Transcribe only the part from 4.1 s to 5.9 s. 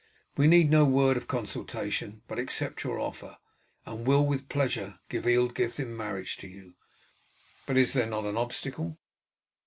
with pleasure give Ealdgyth